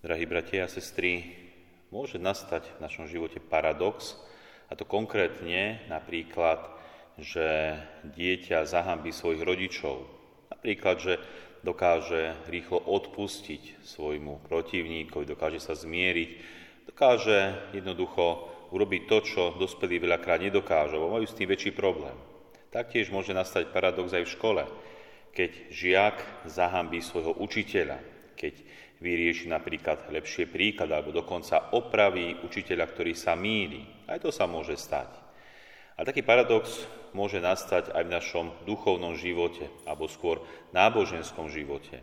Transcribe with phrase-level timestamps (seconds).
[0.00, 1.28] Drahí bratia a sestry,
[1.92, 4.16] môže nastať v našom živote paradox,
[4.66, 6.56] a to konkrétne napríklad,
[7.20, 7.76] že
[8.08, 10.08] dieťa zahambí svojich rodičov.
[10.48, 11.20] Napríklad, že
[11.60, 16.30] dokáže rýchlo odpustiť svojmu protivníkovi, dokáže sa zmieriť,
[16.88, 22.16] dokáže jednoducho urobiť to, čo dospelí veľakrát nedokážu, alebo majú s tým väčší problém.
[22.72, 24.62] Taktiež môže nastať paradox aj v škole,
[25.36, 26.16] keď žiak
[26.48, 28.00] zahambí svojho učiteľa,
[28.36, 28.54] keď
[29.00, 33.82] vyrieši napríklad lepšie príklad alebo dokonca opraví učiteľa, ktorý sa míli.
[34.06, 35.08] Aj to sa môže stať.
[35.96, 36.80] A taký paradox
[37.12, 40.40] môže nastať aj v našom duchovnom živote, alebo skôr
[40.72, 42.00] náboženskom živote.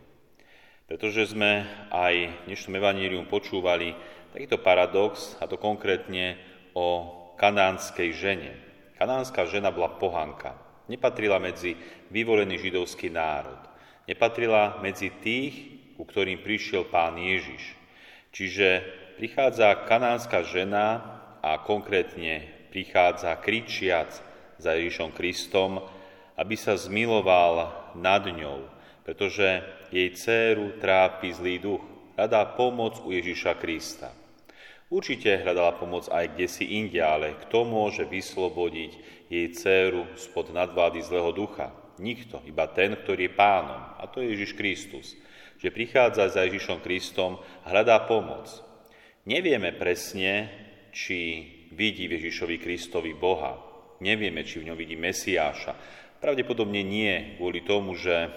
[0.86, 3.98] Pretože sme aj v dnešnom evanílium počúvali
[4.32, 6.38] takýto paradox, a to konkrétne
[6.78, 7.10] o
[7.42, 8.52] kanánskej žene.
[9.02, 10.54] Kanánska žena bola pohanka.
[10.88, 11.74] Nepatrila medzi
[12.14, 13.60] vyvolený židovský národ.
[14.08, 17.74] Nepatrila medzi tých, ku ktorým prišiel pán Ježiš.
[18.30, 18.86] Čiže
[19.18, 21.02] prichádza kanánska žena
[21.42, 24.14] a konkrétne prichádza kričiac
[24.62, 25.82] za Ježišom Kristom,
[26.38, 28.70] aby sa zmiloval nad ňou,
[29.02, 31.84] pretože jej dceru trápi zlý duch.
[32.14, 34.14] Hľadá pomoc u Ježiša Krista.
[34.90, 38.92] Určite hľadala pomoc aj kde si inde, ale kto môže vyslobodiť
[39.30, 41.74] jej dceru spod nadvády zlého ducha?
[41.98, 45.18] Nikto, iba ten, ktorý je pánom, a to je Ježiš Kristus
[45.58, 48.50] že prichádza za Ježišom Kristom a hľadá pomoc.
[49.28, 50.50] Nevieme presne,
[50.94, 53.60] či vidí v Ježišovi Kristovi Boha.
[54.00, 55.74] Nevieme, či v ňom vidí Mesiáša.
[56.22, 58.30] Pravdepodobne nie, kvôli tomu, že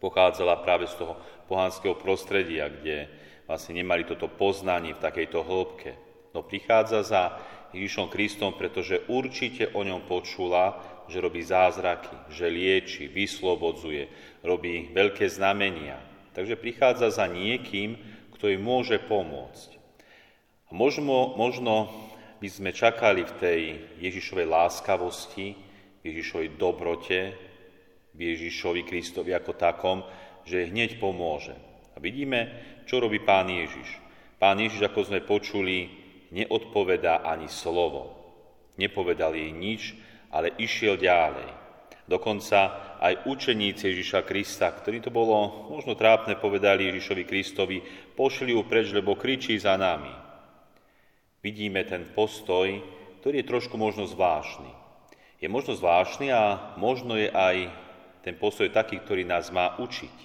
[0.00, 1.16] pochádzala práve z toho
[1.48, 3.08] pohanského prostredia, kde
[3.48, 5.92] vlastne nemali toto poznanie v takejto hĺbke.
[6.36, 7.22] No prichádza za
[7.72, 10.78] Ježišom Kristom, pretože určite o ňom počula,
[11.08, 14.08] že robí zázraky, že lieči, vyslobodzuje,
[14.44, 16.00] robí veľké znamenia,
[16.34, 17.94] Takže prichádza za niekým,
[18.34, 19.78] kto jej môže pomôcť.
[20.68, 21.88] A možno, možno
[22.42, 23.60] by sme čakali v tej
[24.02, 25.54] Ježišovej láskavosti,
[26.02, 27.32] Ježišovej dobrote,
[28.12, 30.02] v Ježišovi Kristovi ako takom,
[30.44, 31.54] že hneď pomôže.
[31.94, 32.50] A vidíme,
[32.84, 34.02] čo robí pán Ježiš.
[34.36, 35.88] Pán Ježiš, ako sme počuli,
[36.34, 38.12] neodpovedá ani slovo.
[38.74, 39.94] Nepovedal jej nič,
[40.34, 41.48] ale išiel ďalej.
[42.04, 47.84] Dokonca aj učeníci Ježiša Krista, ktorí to bolo možno trápne, povedali Ježišovi Kristovi,
[48.16, 50.08] pošli ju preč, lebo kričí za nami.
[51.44, 52.80] Vidíme ten postoj,
[53.20, 54.72] ktorý je trošku možno zvláštny.
[55.36, 57.68] Je možno zvláštny a možno je aj
[58.24, 60.16] ten postoj taký, ktorý nás má učiť.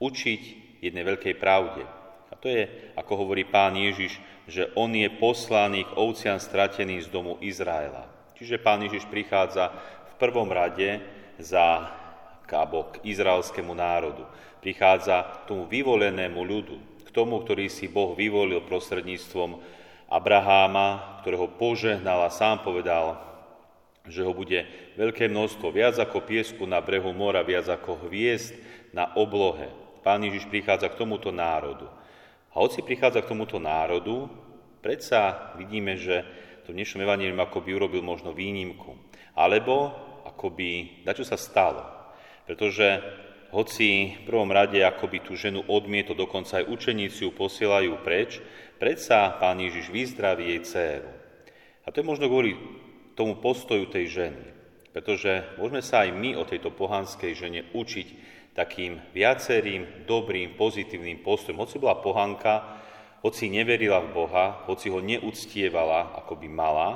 [0.00, 0.42] Učiť
[0.80, 1.84] jednej veľkej pravde.
[2.32, 2.64] A to je,
[2.96, 4.16] ako hovorí pán Ježiš,
[4.48, 8.08] že on je poslaný k ovciam stratený z domu Izraela.
[8.40, 9.68] Čiže pán Ježiš prichádza
[10.08, 11.04] v prvom rade
[11.36, 11.92] za
[12.52, 14.28] alebo k izraelskému národu.
[14.60, 19.60] Prichádza tomu vyvolenému ľudu, k tomu, ktorý si Boh vyvolil prostredníctvom
[20.08, 23.16] Abraháma, ktorého požehnal a sám povedal,
[24.04, 24.68] že ho bude
[25.00, 28.52] veľké množstvo, viac ako piesku na brehu mora, viac ako hviezd
[28.92, 29.72] na oblohe.
[30.04, 31.88] Pán Ježiš prichádza k tomuto národu.
[32.52, 34.28] A hoci prichádza k tomuto národu,
[34.84, 36.20] predsa vidíme, že
[36.68, 38.96] to v dnešnom evanílium ako by urobil možno výnimku.
[39.32, 39.92] Alebo
[40.28, 41.93] akoby, čo sa stalo.
[42.44, 43.00] Pretože
[43.54, 48.42] hoci v prvom rade akoby tú ženu odmieto, dokonca aj učeníci ju posielajú preč,
[48.82, 51.10] predsa pán Ježiš vyzdraví jej dceru.
[51.84, 52.58] A to je možno kvôli
[53.14, 54.44] tomu postoju tej ženy.
[54.90, 58.08] Pretože môžeme sa aj my o tejto pohanskej žene učiť
[58.54, 61.58] takým viacerým, dobrým, pozitívnym postojom.
[61.58, 62.78] Hoci bola pohanka,
[63.26, 66.90] hoci neverila v Boha, hoci ho neúctievala, ako by mala,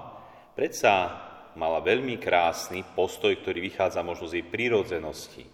[0.55, 1.28] predsa
[1.59, 5.45] mala veľmi krásny postoj, ktorý vychádza možno z jej prírodzenosti.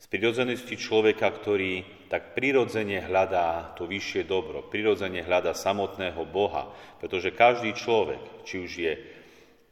[0.00, 7.36] Z prírodzenosti človeka, ktorý tak prirodzene hľadá to vyššie dobro, prirodzene hľadá samotného Boha, pretože
[7.36, 8.92] každý človek, či už je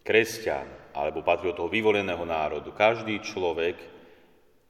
[0.05, 3.81] kresťan, alebo patrí od toho vyvoleného národu, každý človek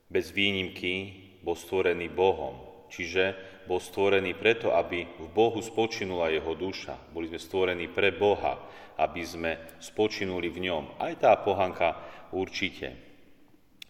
[0.06, 0.94] bez výnimky
[1.42, 2.86] bol stvorený Bohom.
[2.92, 3.34] Čiže
[3.66, 7.14] bol stvorený preto, aby v Bohu spočinula jeho duša.
[7.14, 8.58] Boli sme stvorení pre Boha,
[8.98, 10.98] aby sme spočinuli v ňom.
[10.98, 11.96] Aj tá pohanka
[12.34, 12.94] určite.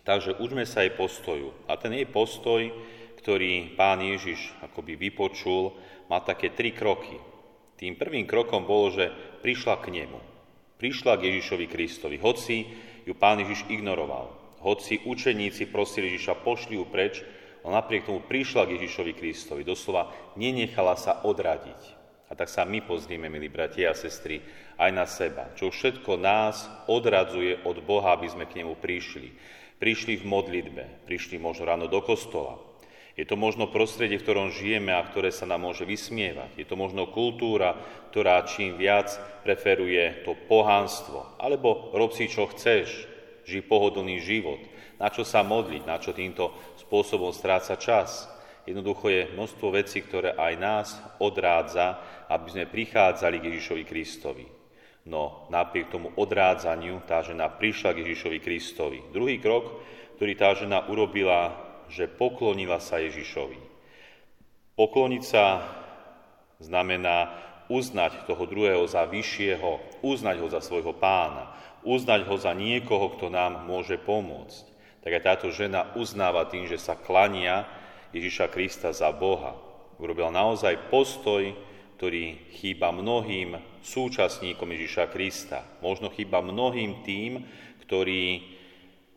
[0.02, 1.54] Takže užme sa jej postoju.
[1.70, 2.66] A ten jej postoj,
[3.22, 5.78] ktorý pán Ježiš akoby vypočul,
[6.10, 7.16] má také tri kroky.
[7.78, 9.10] Tým prvým krokom bolo, že
[9.42, 10.20] prišla k nemu.
[10.78, 12.66] Prišla k Ježišovi Kristovi, hoci
[13.06, 14.34] ju pán Ježiš ignoroval.
[14.62, 17.22] Hoci učeníci prosili Ježiša, pošli ju preč,
[17.62, 22.02] ale napriek tomu prišla k Ježišovi Kristovi, doslova nenechala sa odradiť.
[22.28, 24.40] A tak sa my pozrieme, milí bratia a sestry,
[24.80, 29.28] aj na seba, čo všetko nás odradzuje od Boha, aby sme k nemu prišli.
[29.76, 32.56] Prišli v modlitbe, prišli možno ráno do kostola.
[33.12, 36.56] Je to možno prostredie, v ktorom žijeme a ktoré sa nám môže vysmievať.
[36.56, 37.76] Je to možno kultúra,
[38.08, 39.12] ktorá čím viac
[39.44, 41.36] preferuje to pohánstvo.
[41.36, 42.88] Alebo rob si, čo chceš,
[43.44, 44.64] žij pohodlný život.
[45.00, 48.28] Na čo sa modliť, na čo týmto spôsobom stráca čas.
[48.62, 51.98] Jednoducho je množstvo vecí, ktoré aj nás odrádza,
[52.30, 54.46] aby sme prichádzali k Ježišovi Kristovi.
[55.02, 58.98] No napriek tomu odrádzaniu tá žena prišla k Ježišovi Kristovi.
[59.10, 59.82] Druhý krok,
[60.14, 61.58] ktorý tá žena urobila,
[61.90, 63.58] že poklonila sa Ježišovi.
[64.78, 65.44] Pokloniť sa
[66.62, 67.34] znamená
[67.66, 71.50] uznať toho druhého za vyššieho, uznať ho za svojho pána,
[71.82, 74.71] uznať ho za niekoho, kto nám môže pomôcť.
[75.02, 77.66] Tak aj táto žena uznáva tým, že sa klania
[78.14, 79.58] Ježiša Krista za Boha.
[79.99, 81.50] Urobila naozaj postoj,
[81.99, 85.66] ktorý chýba mnohým súčasníkom Ježiša Krista.
[85.82, 87.43] Možno chýba mnohým tým,
[87.87, 88.54] ktorí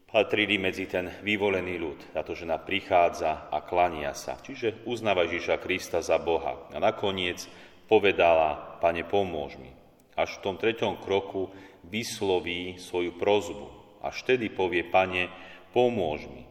[0.09, 1.99] patrili medzi ten vyvolený ľud.
[2.13, 4.37] Táto žena prichádza a klania sa.
[4.41, 6.69] Čiže uznáva Ježiša Krista za Boha.
[6.73, 7.45] A nakoniec
[7.85, 9.69] povedala, pane, pomôž mi.
[10.15, 11.51] Až v tom treťom kroku
[11.85, 13.99] vysloví svoju prozbu.
[14.05, 15.27] Až vtedy povie, pane,
[15.75, 16.47] pomôž mi.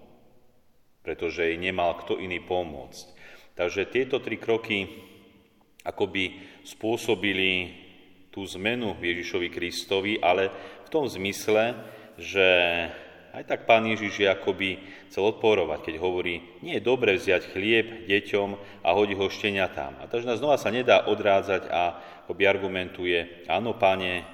[1.00, 3.16] Pretože jej nemal kto iný pomôcť.
[3.56, 4.84] Takže tieto tri kroky
[5.84, 6.36] akoby
[6.68, 7.72] spôsobili
[8.28, 10.50] tú zmenu Ježišovi Kristovi, ale
[10.84, 11.76] v tom zmysle,
[12.18, 12.48] že
[13.34, 14.78] aj tak pán Ježiš je akoby
[15.10, 18.48] chcel odporovať, keď hovorí, nie je dobre vziať chlieb deťom
[18.82, 19.28] a hodiť ho
[19.70, 19.98] tam.
[19.98, 21.82] A takže znova sa nedá odrádzať a
[22.26, 24.33] akoby argumentuje, áno, pane,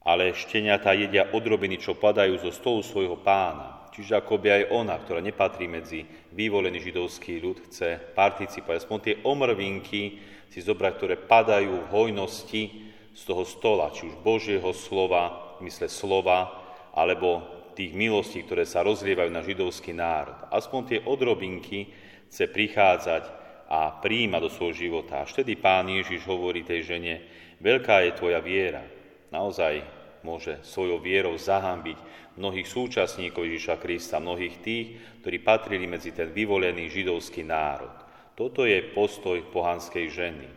[0.00, 3.80] ale šteniatá jedia odrobiny, čo padajú zo stolu svojho pána.
[3.90, 8.76] Čiže akoby aj ona, ktorá nepatrí medzi vyvolený židovský ľud, chce participovať.
[8.80, 10.02] Aspoň tie omrvinky
[10.48, 12.62] si zobrať, ktoré padajú v hojnosti
[13.12, 16.54] z toho stola, či už Božieho slova, v mysle slova,
[16.94, 17.44] alebo
[17.74, 20.38] tých milostí, ktoré sa rozlievajú na židovský národ.
[20.48, 21.90] Aspoň tie odrobinky
[22.30, 23.24] chce prichádzať
[23.70, 25.22] a príjma do svojho života.
[25.22, 27.14] Až vtedy pán Ježiš hovorí tej žene,
[27.62, 28.82] veľká je tvoja viera.
[29.30, 29.82] Naozaj
[30.26, 31.96] môže svojou vierou zahambiť
[32.36, 34.86] mnohých súčasníkov Ježiša Krista, mnohých tých,
[35.24, 37.92] ktorí patrili medzi ten vyvolený židovský národ.
[38.36, 40.48] Toto je postoj pohanskej ženy.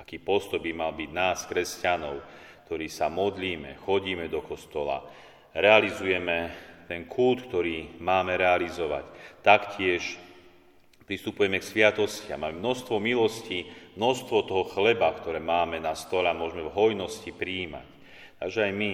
[0.00, 2.24] Aký postoj by mal byť nás, kresťanov,
[2.68, 5.04] ktorí sa modlíme, chodíme do kostola,
[5.52, 6.52] realizujeme
[6.88, 9.04] ten kult, ktorý máme realizovať.
[9.44, 10.16] Taktiež
[11.04, 12.40] pristupujeme k sviatostiam.
[12.40, 17.97] Máme množstvo milostí, množstvo toho chleba, ktoré máme na stole a môžeme v hojnosti príjmať.
[18.38, 18.90] Takže aj my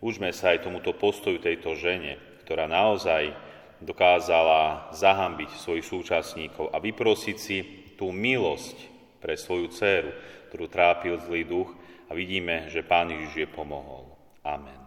[0.00, 3.34] užme sa aj tomuto postoju tejto žene, ktorá naozaj
[3.82, 7.58] dokázala zahambiť svojich súčasníkov a vyprosiť si
[7.98, 8.76] tú milosť
[9.20, 10.10] pre svoju dceru,
[10.48, 11.70] ktorú trápil zlý duch
[12.06, 14.06] a vidíme, že Pán Ježiš je pomohol.
[14.46, 14.85] Amen.